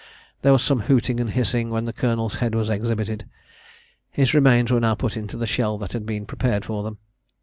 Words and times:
There 0.41 0.51
was 0.51 0.63
some 0.63 0.79
hooting 0.89 1.19
and 1.19 1.29
hissing 1.29 1.69
when 1.69 1.85
the 1.85 1.93
colonel's 1.93 2.37
head 2.37 2.55
was 2.55 2.71
exhibited. 2.71 3.25
His 4.09 4.33
remains 4.33 4.71
were 4.71 4.79
now 4.79 4.95
put 4.95 5.15
into 5.15 5.37
the 5.37 5.45
shell 5.45 5.77
that 5.77 5.93
had 5.93 6.07
been 6.07 6.25
prepared 6.25 6.65
for 6.65 6.81
them. 6.81 6.97